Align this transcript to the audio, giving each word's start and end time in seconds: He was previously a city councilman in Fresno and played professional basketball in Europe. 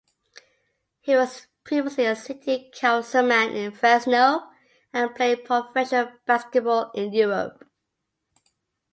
He 1.01 1.15
was 1.15 1.45
previously 1.63 2.05
a 2.05 2.15
city 2.15 2.71
councilman 2.73 3.51
in 3.51 3.71
Fresno 3.71 4.49
and 4.91 5.13
played 5.13 5.45
professional 5.45 6.13
basketball 6.25 6.89
in 6.95 7.13
Europe. 7.13 7.63